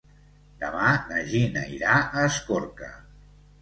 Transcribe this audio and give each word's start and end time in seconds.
Demà 0.63 0.95
na 1.11 1.21
Gina 1.33 1.69
irà 1.77 2.01
a 2.01 2.27
Escorca. 2.35 2.95